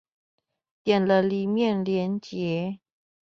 [0.03, 0.03] 點
[1.07, 2.79] 了裡面連結